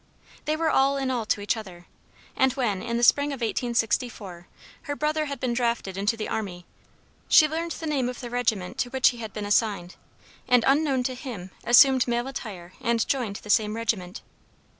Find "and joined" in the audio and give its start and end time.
12.81-13.35